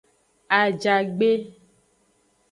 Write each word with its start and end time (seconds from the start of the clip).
Ajagbe. 0.59 1.31